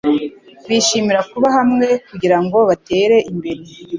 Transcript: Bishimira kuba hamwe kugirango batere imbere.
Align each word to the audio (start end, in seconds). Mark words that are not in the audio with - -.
Bishimira 0.67 1.21
kuba 1.31 1.47
hamwe 1.57 1.87
kugirango 2.09 2.57
batere 2.69 3.15
imbere. 3.31 3.63